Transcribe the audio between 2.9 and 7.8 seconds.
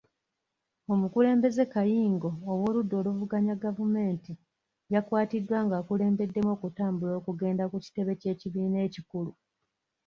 oluvuganya gavumenti yakwatiddwa ng'akulembeddemu okutambula okugenda ku